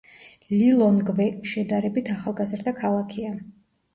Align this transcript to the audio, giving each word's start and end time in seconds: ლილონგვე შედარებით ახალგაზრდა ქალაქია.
ლილონგვე 0.59 1.27
შედარებით 1.51 2.11
ახალგაზრდა 2.13 2.73
ქალაქია. 2.79 3.37